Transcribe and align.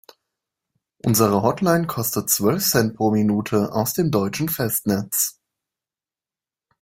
Unsere 1.05 1.43
Hotline 1.43 1.85
kostet 1.85 2.27
zwölf 2.31 2.65
Cent 2.67 2.95
pro 2.95 3.11
Minute 3.11 3.71
aus 3.71 3.93
dem 3.93 4.09
deutschen 4.09 4.49
Festnetz. 4.49 5.39